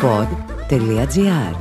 pod.gr 0.00 1.56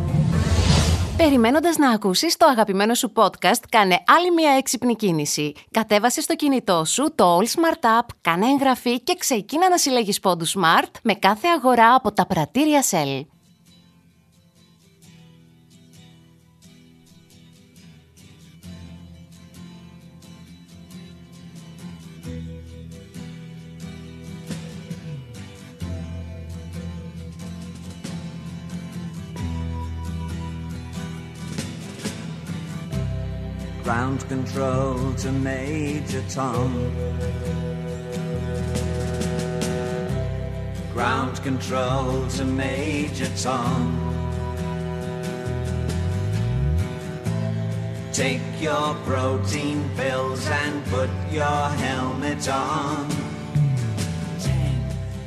Περιμένοντας 1.18 1.77
να 1.77 1.90
ακούσεις 1.90 2.38
το 2.38 2.46
αγαπημένο 2.46 2.94
σου 2.94 3.12
podcast, 3.16 3.62
κάνε 3.70 4.04
άλλη 4.08 4.32
μια 4.32 4.52
έξυπνη 4.52 4.96
κίνηση. 4.96 5.54
Κατέβασε 5.72 6.21
στο 6.21 6.36
κινητό 6.36 6.86
σου 6.86 7.12
το 7.16 7.38
All 7.38 7.44
Smart 7.44 8.00
App, 8.00 8.05
κάνε 8.21 8.46
εγγραφή 8.46 9.02
και 9.02 9.16
ξεκίνα 9.20 9.70
να 9.70 9.78
συλλέγεις 9.78 10.20
πόντους 10.20 10.55
Smart 10.58 10.92
με 11.04 11.13
κάθε 11.13 11.48
αγορά 11.48 11.94
από 11.94 12.12
τα 12.12 12.26
πρατήρια 12.26 12.84
Shell. 12.90 13.37
Ground 33.88 34.22
control 34.27 34.98
to 35.23 35.32
Major 35.32 36.23
Tom. 36.36 36.72
Ground 40.94 41.36
control 41.48 42.08
to 42.36 42.44
Major 42.63 43.32
Tom. 43.46 43.82
Take 48.12 48.48
your 48.68 48.90
protein 49.10 49.80
pills 49.96 50.44
and 50.63 50.76
put 50.94 51.12
your 51.40 51.63
helmet 51.84 52.44
on. 52.49 53.05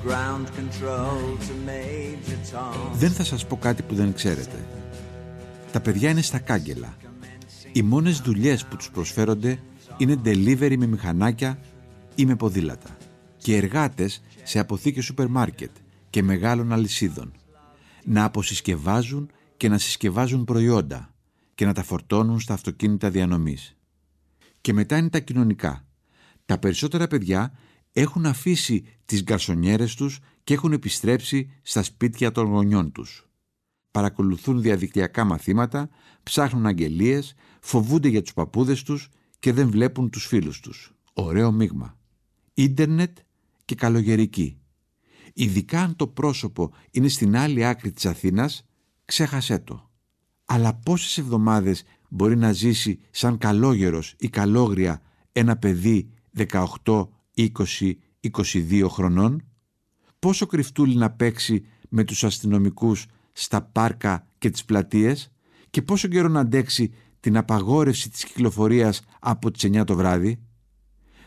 Ground 0.06 0.46
control 0.58 1.20
to 1.46 1.52
Major 1.70 2.38
Tom. 2.52 2.90
Δεν 2.92 3.10
θα 3.10 3.24
σας 3.24 3.46
πω 3.46 3.56
κάτι 3.56 3.82
που 3.82 3.94
δεν 3.94 4.12
ξέρετε. 4.14 4.56
Τα 5.72 5.80
παιδιά 5.80 6.10
είναι 6.10 6.22
στα 6.22 6.38
κάγκελα. 6.38 6.94
Οι 7.72 7.82
μόνες 7.82 8.20
δουλειές 8.20 8.66
που 8.66 8.76
τους 8.76 8.90
προσφέρονται 8.90 9.62
είναι 9.96 10.20
delivery 10.24 10.76
με 10.78 10.86
μηχανάκια 10.86 11.58
ή 12.14 12.24
με 12.26 12.36
ποδήλατα 12.36 12.96
και 13.36 13.56
εργάτες 13.56 14.22
σε 14.42 14.58
αποθήκες 14.58 15.04
σούπερ 15.04 15.28
μάρκετ 15.28 15.70
και 16.10 16.22
μεγάλων 16.22 16.72
αλυσίδων. 16.72 17.32
Να 18.04 18.24
αποσυσκευάζουν 18.24 19.30
και 19.56 19.68
να 19.68 19.78
συσκευάζουν 19.78 20.44
προϊόντα 20.44 21.14
και 21.54 21.64
να 21.64 21.72
τα 21.72 21.82
φορτώνουν 21.82 22.40
στα 22.40 22.54
αυτοκίνητα 22.54 23.10
διανομής. 23.10 23.76
Και 24.60 24.72
μετά 24.72 24.96
είναι 24.96 25.08
τα 25.08 25.18
κοινωνικά. 25.18 25.84
Τα 26.46 26.58
περισσότερα 26.58 27.06
παιδιά 27.06 27.52
έχουν 27.92 28.26
αφήσει 28.26 28.84
τις 29.04 29.22
γκαρσονιέρες 29.22 29.94
τους 29.94 30.18
και 30.44 30.54
έχουν 30.54 30.72
επιστρέψει 30.72 31.50
στα 31.62 31.82
σπίτια 31.82 32.32
των 32.32 32.46
γονιών 32.46 32.92
τους. 32.92 33.29
Παρακολουθούν 33.90 34.62
διαδικτυακά 34.62 35.24
μαθήματα, 35.24 35.88
ψάχνουν 36.22 36.66
αγγελίες, 36.66 37.34
φοβούνται 37.60 38.08
για 38.08 38.22
τους 38.22 38.32
παππούδες 38.32 38.82
τους 38.82 39.08
και 39.38 39.52
δεν 39.52 39.70
βλέπουν 39.70 40.10
τους 40.10 40.26
φίλους 40.26 40.60
τους. 40.60 40.94
Ωραίο 41.12 41.52
μείγμα. 41.52 41.98
Ίντερνετ 42.54 43.18
και 43.64 43.74
καλογερική. 43.74 44.58
Ειδικά 45.34 45.80
αν 45.80 45.96
το 45.96 46.06
πρόσωπο 46.06 46.72
είναι 46.90 47.08
στην 47.08 47.36
άλλη 47.36 47.64
άκρη 47.64 47.92
της 47.92 48.06
Αθήνας, 48.06 48.66
ξέχασέ 49.04 49.58
το. 49.58 49.90
Αλλά 50.44 50.74
πόσες 50.74 51.18
εβδομάδες 51.18 51.84
μπορεί 52.08 52.36
να 52.36 52.52
ζήσει 52.52 53.00
σαν 53.10 53.38
καλόγερος 53.38 54.14
ή 54.18 54.28
καλόγρια 54.28 55.02
ένα 55.32 55.56
παιδί 55.56 56.10
18, 56.36 57.08
20, 57.34 57.48
22 58.20 58.86
χρονών; 58.88 59.44
Πόσο 60.18 60.46
κρυφτούλη 60.46 60.96
να 60.96 61.10
παίξει 61.10 61.64
με 61.88 62.04
τους 62.04 62.24
αστυνομικούς 62.24 63.06
στα 63.32 63.62
πάρκα 63.62 64.26
και 64.38 64.50
τις 64.50 64.64
πλατείες 64.64 65.32
και 65.70 65.82
πόσο 65.82 66.08
καιρό 66.08 66.28
να 66.28 66.40
αντέξει 66.40 66.92
την 67.20 67.36
απαγόρευση 67.36 68.10
της 68.10 68.24
κυκλοφορίας 68.24 69.02
από 69.20 69.50
τις 69.50 69.64
9 69.64 69.84
το 69.84 69.94
βράδυ. 69.94 70.40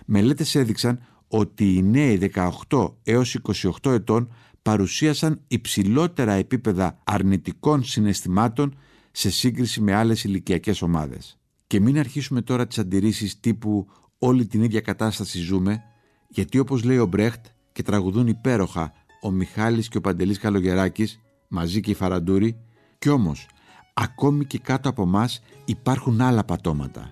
Μελέτες 0.06 0.56
έδειξαν 0.56 1.00
ότι 1.28 1.76
οι 1.76 1.84
νέοι 1.84 2.32
18 2.70 2.94
έως 3.04 3.38
28 3.82 3.92
ετών 3.92 4.34
παρουσίασαν 4.62 5.42
υψηλότερα 5.48 6.34
επίπεδα 6.34 7.00
αρνητικών 7.04 7.84
συναισθημάτων 7.84 8.78
σε 9.12 9.32
σύγκριση 9.32 9.82
με 9.82 9.94
άλλες 9.94 10.24
ηλικιακές 10.24 10.82
ομάδες. 10.82 11.38
Και 11.68 11.80
μην 11.80 12.00
αρχίσουμε 12.00 12.42
τώρα 12.42 12.68
τις 12.68 12.80
αντιρρήσεις 12.80 13.40
τύπου 13.40 13.88
όλη 14.18 14.46
την 14.46 14.64
ίδια 14.64 14.82
κατάσταση 14.82 15.40
ζούμε, 15.40 15.84
γιατί 16.30 16.60
όπως 16.60 16.84
λέει 16.84 16.98
ο 16.98 17.06
Μπρέχτ 17.06 17.46
και 17.72 17.84
τραγουδούν 17.84 18.28
υπέροχα 18.28 18.94
ο 19.22 19.32
Μιχάλης 19.32 19.88
και 19.88 19.98
ο 19.98 20.02
Παντελής 20.02 20.40
Καλογεράκης, 20.40 21.20
μαζί 21.54 21.80
και 21.80 21.92
η 21.92 21.94
Φαραντούρη, 21.94 22.58
κι 23.00 23.10
όμως 23.10 23.48
ακόμη 23.94 24.46
και 24.46 24.60
κάτω 24.60 24.90
από 24.90 25.06
μας 25.06 25.42
υπάρχουν 25.66 26.22
άλλα 26.22 26.44
πατώματα. 26.44 27.12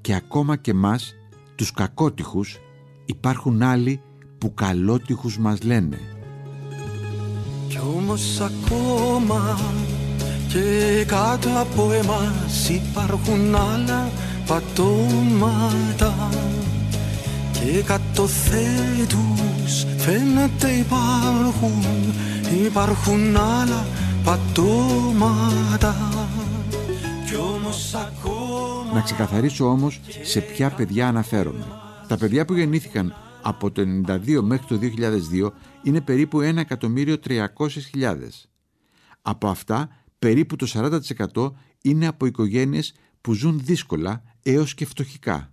Και 0.00 0.14
ακόμα 0.14 0.56
και 0.56 0.74
μας, 0.74 1.14
τους 1.54 1.72
κακότυχους, 1.72 2.58
υπάρχουν 3.06 3.62
άλλοι 3.62 4.00
που 4.38 4.54
καλότυχους 4.54 5.38
μας 5.38 5.62
λένε. 5.62 5.98
Κι 7.68 7.78
όμως 7.96 8.40
ακόμα 8.40 9.58
και 10.48 11.04
κάτω 11.06 11.48
από 11.60 11.92
εμάς 11.92 12.68
υπάρχουν 12.68 13.54
άλλα 13.54 14.10
πατώματα 14.46 16.28
και 17.64 17.82
κατοθέτους 17.82 19.84
φαίνεται 19.96 20.70
υπάρχουν, 20.70 21.84
υπάρχουν 22.64 23.36
άλλα 23.36 23.86
πατώματα 24.24 25.96
Κι 27.26 27.36
όμως 27.36 27.94
ακόμα 27.94 28.92
Να 28.94 29.00
ξεκαθαρίσω 29.00 29.70
όμως 29.70 30.00
σε 30.22 30.40
ποια 30.40 30.70
παιδιά 30.70 31.08
αναφέρομαι. 31.08 31.64
Τα 32.08 32.16
παιδιά 32.16 32.44
που 32.44 32.54
γεννήθηκαν 32.54 33.14
από 33.42 33.70
το 33.70 33.82
92 34.06 34.40
μέχρι 34.42 34.66
το 34.66 34.78
2002 35.42 35.50
είναι 35.82 36.00
περίπου 36.00 36.40
1.300.000. 36.42 38.16
Από 39.22 39.48
αυτά, 39.48 39.88
περίπου 40.18 40.56
το 40.56 40.66
40% 41.34 41.52
είναι 41.82 42.06
από 42.06 42.26
οικογένειες 42.26 42.94
που 43.20 43.32
ζουν 43.32 43.60
δύσκολα 43.64 44.22
έως 44.42 44.74
και 44.74 44.86
φτωχικά. 44.86 45.50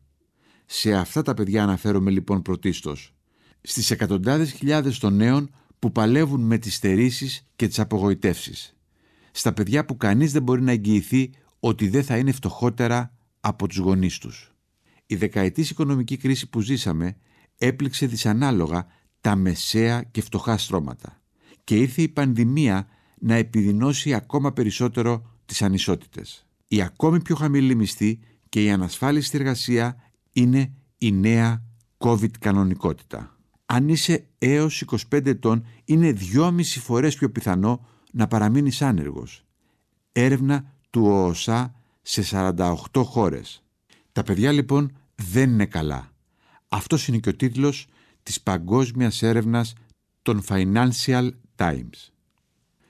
Σε 0.75 0.93
αυτά 0.93 1.21
τα 1.21 1.33
παιδιά 1.33 1.63
αναφέρομαι 1.63 2.11
λοιπόν 2.11 2.41
πρωτίστως. 2.41 3.13
Στις 3.61 3.91
εκατοντάδες 3.91 4.51
χιλιάδες 4.51 4.99
των 4.99 5.15
νέων 5.15 5.55
που 5.79 5.91
παλεύουν 5.91 6.41
με 6.41 6.57
τις 6.57 6.75
στερήσεις 6.75 7.47
και 7.55 7.67
τις 7.67 7.79
απογοητεύσεις. 7.79 8.75
Στα 9.31 9.53
παιδιά 9.53 9.85
που 9.85 9.97
κανείς 9.97 10.31
δεν 10.31 10.43
μπορεί 10.43 10.61
να 10.61 10.71
εγγυηθεί 10.71 11.31
ότι 11.59 11.87
δεν 11.87 12.03
θα 12.03 12.17
είναι 12.17 12.31
φτωχότερα 12.31 13.13
από 13.39 13.67
τους 13.67 13.77
γονείς 13.77 14.17
τους. 14.17 14.51
Η 15.05 15.15
δεκαετής 15.15 15.69
οικονομική 15.69 16.17
κρίση 16.17 16.49
που 16.49 16.61
ζήσαμε 16.61 17.17
έπληξε 17.57 18.05
δυσανάλογα 18.05 18.87
τα 19.21 19.35
μεσαία 19.35 20.03
και 20.03 20.21
φτωχά 20.21 20.57
στρώματα 20.57 21.21
και 21.63 21.75
ήρθε 21.75 22.01
η 22.01 22.09
πανδημία 22.09 22.87
να 23.19 23.35
επιδεινώσει 23.35 24.13
ακόμα 24.13 24.53
περισσότερο 24.53 25.31
τις 25.45 25.61
ανισότητες. 25.61 26.47
Η 26.67 26.81
ακόμη 26.81 27.21
πιο 27.21 27.35
χαμηλή 27.35 27.75
μισθή 27.75 28.19
και 28.49 28.63
η 28.63 28.71
ανασφάλιστη 28.71 29.37
εργασία 29.37 29.97
είναι 30.33 30.73
η 30.97 31.11
νέα 31.11 31.63
COVID 31.97 32.31
κανονικότητα. 32.39 33.37
Αν 33.65 33.89
είσαι 33.89 34.27
έως 34.37 34.83
25 35.11 35.25
ετών 35.25 35.65
είναι 35.85 36.17
2,5 36.33 36.61
φορές 36.63 37.15
πιο 37.15 37.31
πιθανό 37.31 37.85
να 38.11 38.27
παραμείνεις 38.27 38.81
άνεργος. 38.81 39.45
Έρευνα 40.11 40.73
του 40.89 41.01
ΟΟΣΑ 41.05 41.75
σε 42.01 42.23
48 42.23 43.03
χώρες. 43.03 43.63
Τα 44.11 44.23
παιδιά 44.23 44.51
λοιπόν 44.51 44.97
δεν 45.15 45.49
είναι 45.49 45.65
καλά. 45.65 46.11
Αυτός 46.67 47.07
είναι 47.07 47.17
και 47.17 47.29
ο 47.29 47.35
τίτλος 47.35 47.87
της 48.23 48.41
παγκόσμιας 48.41 49.21
έρευνας 49.21 49.73
των 50.21 50.43
Financial 50.47 51.29
Times. 51.55 52.09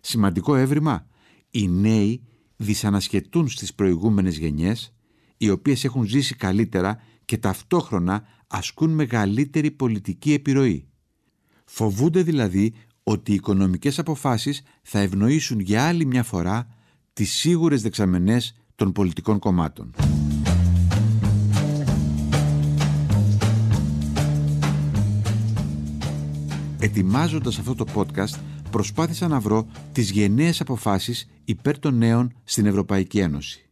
Σημαντικό 0.01 0.55
έβριμα. 0.55 1.07
Οι 1.49 1.67
νέοι 1.67 2.23
δυσανασχετούν 2.55 3.47
στις 3.47 3.73
προηγούμενες 3.73 4.37
γενιές, 4.37 4.93
οι 5.37 5.49
οποίες 5.49 5.83
έχουν 5.83 6.03
ζήσει 6.03 6.35
καλύτερα 6.35 7.01
και 7.25 7.37
ταυτόχρονα 7.37 8.23
ασκούν 8.47 8.91
μεγαλύτερη 8.91 9.71
πολιτική 9.71 10.33
επιρροή. 10.33 10.87
Φοβούνται 11.65 12.21
δηλαδή 12.21 12.73
ότι 13.03 13.31
οι 13.31 13.35
οικονομικές 13.35 13.99
αποφάσεις 13.99 14.63
θα 14.81 14.99
ευνοήσουν 14.99 15.59
για 15.59 15.87
άλλη 15.87 16.05
μια 16.05 16.23
φορά 16.23 16.67
τις 17.13 17.31
σίγουρες 17.31 17.81
δεξαμενές 17.81 18.55
των 18.75 18.91
πολιτικών 18.91 19.39
κομμάτων. 19.39 19.93
Ετοιμάζοντας 26.79 27.59
αυτό 27.59 27.75
το 27.75 27.85
podcast, 27.95 28.39
προσπάθησα 28.71 29.27
να 29.27 29.39
βρω 29.39 29.67
τις 29.91 30.11
γενναίες 30.11 30.61
αποφάσεις 30.61 31.29
υπέρ 31.43 31.79
των 31.79 31.97
νέων 31.97 32.33
στην 32.43 32.65
Ευρωπαϊκή 32.65 33.19
Ένωση. 33.19 33.69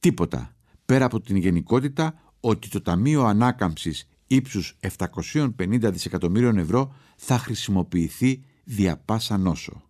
Τίποτα, 0.00 0.54
πέρα 0.84 1.04
από 1.04 1.20
την 1.20 1.36
γενικότητα 1.36 2.14
ότι 2.44 2.68
το 2.68 2.80
Ταμείο 2.80 3.24
Ανάκαμψης 3.24 4.08
ύψους 4.26 4.76
750 4.98 5.90
δισεκατομμύριων 5.92 6.58
ευρώ 6.58 6.94
θα 7.16 7.38
χρησιμοποιηθεί 7.38 8.44
δια 8.64 8.96
πάσα 8.96 9.38
νόσο. 9.38 9.82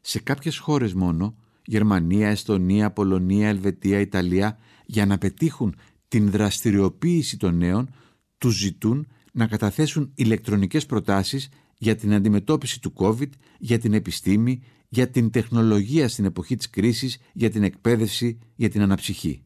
σε 0.00 0.20
κάποιες 0.20 0.58
χώρες 0.58 0.94
μόνο, 0.94 1.36
Γερμανία, 1.64 2.28
Εστονία, 2.28 2.90
Πολωνία, 2.90 3.48
Ελβετία, 3.48 4.00
Ιταλία, 4.00 4.58
για 4.86 5.06
να 5.06 5.18
πετύχουν 5.18 5.74
την 6.08 6.30
δραστηριοποίηση 6.30 7.36
των 7.36 7.56
νέων, 7.56 7.94
τους 8.38 8.56
ζητούν 8.56 9.06
να 9.32 9.46
καταθέσουν 9.46 10.12
ηλεκτρονικές 10.14 10.86
προτάσεις 10.86 11.48
για 11.78 11.96
την 11.96 12.14
αντιμετώπιση 12.14 12.80
του 12.80 12.92
COVID, 12.96 13.30
για 13.58 13.78
την 13.78 13.94
επιστήμη, 13.94 14.62
για 14.88 15.10
την 15.10 15.30
τεχνολογία 15.30 16.08
στην 16.08 16.24
εποχή 16.24 16.56
της 16.56 16.70
κρίσης, 16.70 17.18
για 17.32 17.50
την 17.50 17.62
εκπαίδευση, 17.62 18.38
για 18.54 18.70
την 18.70 18.82
αναψυχή. 18.82 19.42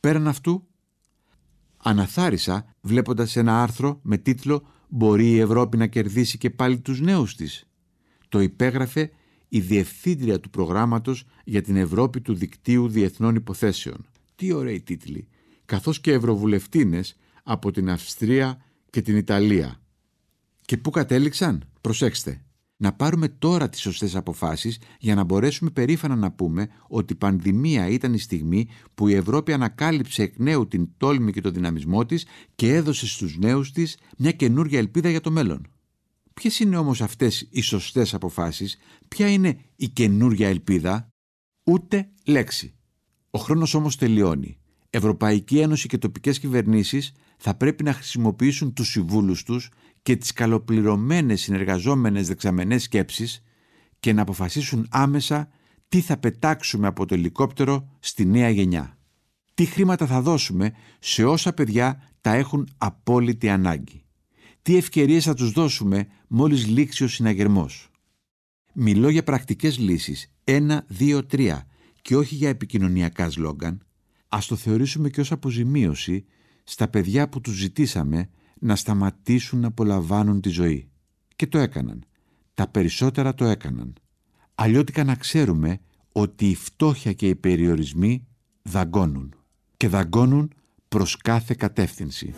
Πέραν 0.00 0.28
αυτού, 0.28 0.66
αναθάρισα 1.82 2.74
βλέποντας 2.80 3.36
ένα 3.36 3.62
άρθρο 3.62 4.00
με 4.02 4.16
τίτλο 4.18 4.66
«Μπορεί 4.88 5.30
η 5.30 5.38
Ευρώπη 5.38 5.76
να 5.76 5.86
κερδίσει 5.86 6.38
και 6.38 6.50
πάλι 6.50 6.78
τους 6.80 7.00
νέους 7.00 7.34
της». 7.34 7.66
Το 8.28 8.40
υπέγραφε 8.40 9.10
η 9.48 9.60
διευθύντρια 9.60 10.40
του 10.40 10.50
προγράμματος 10.50 11.24
για 11.44 11.62
την 11.62 11.76
Ευρώπη 11.76 12.20
του 12.20 12.34
Δικτύου 12.34 12.88
Διεθνών 12.88 13.34
Υποθέσεων. 13.34 14.06
Τι 14.34 14.52
ωραίοι 14.52 14.80
τίτλοι. 14.80 15.28
Καθώς 15.64 16.00
και 16.00 16.12
ευρωβουλευτίνες 16.12 17.16
από 17.42 17.70
την 17.70 17.90
Αυστρία 17.90 18.64
και 18.90 19.02
την 19.02 19.16
Ιταλία. 19.16 19.80
Και 20.60 20.76
πού 20.76 20.90
κατέληξαν, 20.90 21.68
προσέξτε, 21.80 22.42
να 22.82 22.92
πάρουμε 22.92 23.28
τώρα 23.28 23.68
τις 23.68 23.80
σωστές 23.80 24.16
αποφάσεις 24.16 24.78
για 24.98 25.14
να 25.14 25.24
μπορέσουμε 25.24 25.70
περήφανα 25.70 26.16
να 26.16 26.32
πούμε 26.32 26.68
ότι 26.88 27.12
η 27.12 27.16
πανδημία 27.16 27.88
ήταν 27.88 28.14
η 28.14 28.18
στιγμή 28.18 28.68
που 28.94 29.08
η 29.08 29.14
Ευρώπη 29.14 29.52
ανακάλυψε 29.52 30.22
εκ 30.22 30.38
νέου 30.38 30.68
την 30.68 30.88
τόλμη 30.96 31.32
και 31.32 31.40
το 31.40 31.50
δυναμισμό 31.50 32.06
της 32.06 32.26
και 32.54 32.74
έδωσε 32.74 33.06
στους 33.06 33.38
νέους 33.38 33.72
της 33.72 33.98
μια 34.18 34.32
καινούργια 34.32 34.78
ελπίδα 34.78 35.10
για 35.10 35.20
το 35.20 35.30
μέλλον. 35.30 35.66
Ποιες 36.34 36.60
είναι 36.60 36.76
όμως 36.76 37.02
αυτές 37.02 37.48
οι 37.50 37.60
σωστές 37.60 38.14
αποφάσεις, 38.14 38.76
ποια 39.08 39.28
είναι 39.28 39.58
η 39.76 39.88
καινούργια 39.88 40.48
ελπίδα, 40.48 41.08
ούτε 41.64 42.10
λέξη. 42.26 42.74
Ο 43.30 43.38
χρόνος 43.38 43.74
όμως 43.74 43.96
τελειώνει. 43.96 44.56
Ευρωπαϊκή 44.90 45.58
Ένωση 45.58 45.88
και 45.88 45.98
τοπικές 45.98 46.38
κυβερνήσεις 46.38 47.12
θα 47.36 47.54
πρέπει 47.54 47.84
να 47.84 47.92
χρησιμοποιήσουν 47.92 48.72
τους 48.72 48.88
συμβούλους 48.88 49.42
τους 49.42 49.70
και 50.02 50.16
τις 50.16 50.32
καλοπληρωμένες 50.32 51.40
συνεργαζόμενες 51.40 52.28
δεξαμενές 52.28 52.82
σκέψεις 52.82 53.42
και 54.00 54.12
να 54.12 54.22
αποφασίσουν 54.22 54.86
άμεσα 54.90 55.48
τι 55.88 56.00
θα 56.00 56.16
πετάξουμε 56.16 56.86
από 56.86 57.06
το 57.06 57.14
ελικόπτερο 57.14 57.88
στη 58.00 58.24
νέα 58.24 58.50
γενιά. 58.50 58.98
Τι 59.54 59.64
χρήματα 59.64 60.06
θα 60.06 60.20
δώσουμε 60.20 60.72
σε 60.98 61.24
όσα 61.24 61.52
παιδιά 61.52 62.08
τα 62.20 62.34
έχουν 62.34 62.68
απόλυτη 62.78 63.48
ανάγκη. 63.48 64.04
Τι 64.62 64.76
ευκαιρίες 64.76 65.24
θα 65.24 65.34
τους 65.34 65.52
δώσουμε 65.52 66.06
μόλις 66.28 66.66
λήξει 66.66 67.04
ο 67.04 67.08
συναγερμός. 67.08 67.90
Μιλώ 68.74 69.08
για 69.08 69.22
πρακτικές 69.22 69.78
λύσεις, 69.78 70.32
ένα, 70.44 70.84
δύο, 70.88 71.26
τρία 71.26 71.66
και 72.02 72.16
όχι 72.16 72.34
για 72.34 72.48
επικοινωνιακά 72.48 73.30
σλόγκαν. 73.30 73.86
Ας 74.28 74.46
το 74.46 74.56
θεωρήσουμε 74.56 75.10
και 75.10 75.20
ως 75.20 75.32
αποζημίωση 75.32 76.24
στα 76.64 76.88
παιδιά 76.88 77.28
που 77.28 77.40
τους 77.40 77.54
ζητήσαμε 77.54 78.30
να 78.62 78.76
σταματήσουν 78.76 79.60
να 79.60 79.66
απολαμβάνουν 79.66 80.40
τη 80.40 80.48
ζωή. 80.48 80.90
Και 81.36 81.46
το 81.46 81.58
έκαναν. 81.58 82.04
Τα 82.54 82.68
περισσότερα 82.68 83.34
το 83.34 83.44
έκαναν. 83.44 83.94
Αλλιώτικα 84.54 85.04
να 85.04 85.14
ξέρουμε 85.14 85.80
ότι 86.12 86.48
η 86.48 86.54
φτώχεια 86.54 87.12
και 87.12 87.28
οι 87.28 87.34
περιορισμοί 87.34 88.26
δαγκώνουν. 88.62 89.34
Και 89.76 89.88
δαγκώνουν 89.88 90.52
προς 90.88 91.16
κάθε 91.16 91.54
κατεύθυνση. 91.58 92.34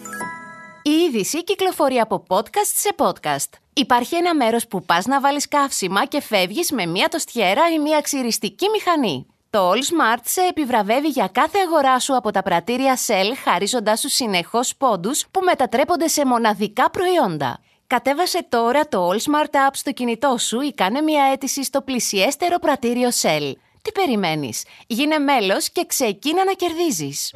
Η 0.82 0.90
είδηση 0.90 1.44
κυκλοφορεί 1.44 1.98
από 1.98 2.24
podcast 2.28 2.72
σε 2.74 2.94
podcast. 2.96 3.58
Υπάρχει 3.72 4.16
ένα 4.16 4.34
μέρος 4.34 4.66
που 4.68 4.84
πας 4.84 5.06
να 5.06 5.20
βάλεις 5.20 5.48
καύσιμα 5.48 6.06
και 6.06 6.20
φεύγεις 6.20 6.72
με 6.72 6.86
μία 6.86 7.08
τοστιέρα 7.08 7.72
ή 7.74 7.78
μία 7.78 8.00
ξυριστική 8.00 8.66
μηχανή. 8.72 9.26
Το 9.54 9.70
All 9.70 9.76
Smart 9.76 10.20
σε 10.24 10.40
επιβραβεύει 10.40 11.08
για 11.08 11.28
κάθε 11.32 11.58
αγορά 11.66 11.98
σου 11.98 12.16
από 12.16 12.30
τα 12.30 12.42
πρατήρια 12.42 12.98
Shell, 13.06 13.32
χαρίζοντάς 13.44 14.00
σου 14.00 14.08
συνεχώς 14.08 14.76
πόντους 14.76 15.24
που 15.30 15.40
μετατρέπονται 15.40 16.08
σε 16.08 16.26
μοναδικά 16.26 16.90
προϊόντα. 16.90 17.58
Κατέβασε 17.86 18.46
τώρα 18.48 18.88
το 18.88 19.08
All 19.08 19.16
Smart 19.16 19.50
App 19.50 19.70
στο 19.72 19.92
κινητό 19.92 20.36
σου 20.38 20.60
ή 20.60 20.72
κάνε 20.74 21.00
μια 21.00 21.24
αίτηση 21.32 21.64
στο 21.64 21.82
πλησιέστερο 21.82 22.58
πρατήριο 22.58 23.08
Shell. 23.22 23.52
Τι 23.82 23.92
περιμένεις; 23.92 24.64
Γίνε 24.86 25.18
μέλος 25.18 25.70
και 25.70 25.84
ξεκίνα 25.86 26.44
να 26.44 26.52
κερδίζεις. 26.52 27.34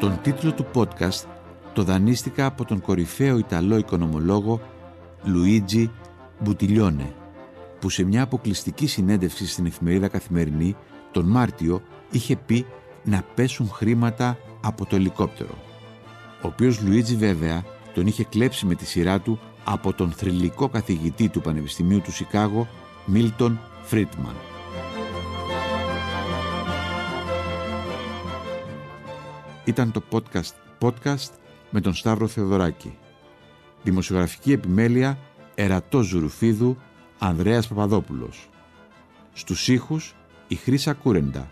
Τον 0.00 0.20
τίτλο 0.22 0.52
του 0.52 0.66
podcast 0.74 1.28
το 1.72 1.82
δανείστηκα 1.82 2.46
από 2.46 2.64
τον 2.64 2.80
κορυφαίο 2.80 3.38
Ιταλό 3.38 3.76
οικονομολόγο 3.76 4.60
Λουίτζι 5.24 5.90
Μπουτιλιώνε, 6.42 7.14
που 7.80 7.90
σε 7.90 8.02
μια 8.04 8.22
αποκλειστική 8.22 8.86
συνέντευξη 8.86 9.46
στην 9.46 9.66
εφημερίδα 9.66 10.08
Καθημερινή 10.08 10.76
τον 11.12 11.24
Μάρτιο 11.24 11.82
είχε 12.10 12.36
πει 12.36 12.66
να 13.04 13.24
πέσουν 13.34 13.68
χρήματα 13.68 14.38
από 14.62 14.86
το 14.86 14.96
ελικόπτερο. 14.96 15.54
Ο 16.42 16.46
οποίος 16.46 16.80
Λουίτζι 16.80 17.16
βέβαια 17.16 17.64
τον 17.94 18.06
είχε 18.06 18.24
κλέψει 18.24 18.66
με 18.66 18.74
τη 18.74 18.86
σειρά 18.86 19.20
του 19.20 19.40
από 19.64 19.92
τον 19.92 20.10
θρηλυκό 20.10 20.68
καθηγητή 20.68 21.28
του 21.28 21.40
Πανεπιστημίου 21.40 22.00
του 22.00 22.12
Σικάγο, 22.12 22.68
Μίλτον 23.06 23.60
Φρίτμαν. 23.82 24.34
Ήταν 29.64 29.92
το 29.92 30.02
podcast 30.10 30.52
podcast 30.78 31.30
με 31.70 31.80
τον 31.80 31.94
Σταύρο 31.94 32.26
Θεοδωράκη. 32.26 32.98
Δημοσιογραφική 33.82 34.52
επιμέλεια 34.52 35.18
Ερατό 35.54 36.02
Ζουρουφίδου 36.02 36.76
Ανδρέας 37.18 37.68
Παπαδόπουλος. 37.68 38.48
Στους 39.32 39.68
ήχους 39.68 40.14
η 40.48 40.54
Χρύσα 40.54 40.92
Κούρεντα. 40.92 41.50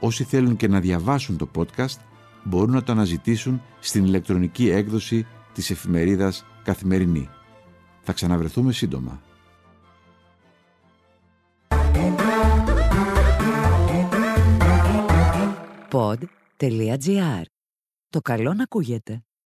Όσοι 0.00 0.24
θέλουν 0.24 0.56
και 0.56 0.68
να 0.68 0.80
διαβάσουν 0.80 1.36
το 1.36 1.48
podcast 1.54 1.98
μπορούν 2.44 2.70
να 2.70 2.82
το 2.82 2.92
αναζητήσουν 2.92 3.62
στην 3.80 4.04
ηλεκτρονική 4.04 4.68
έκδοση 4.70 5.26
της 5.52 5.70
εφημερίδας 5.70 6.44
Καθημερινή. 6.62 7.28
Θα 8.02 8.12
ξαναβρεθούμε 8.12 8.72
σύντομα. 8.72 9.20
Pod.gr. 15.90 17.42
Το 18.08 18.20
καλό 18.20 18.54
να 18.54 18.62
ακούγεται. 18.62 19.22